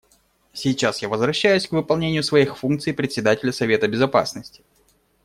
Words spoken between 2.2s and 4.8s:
своих функций Председателя Совета Безопасности.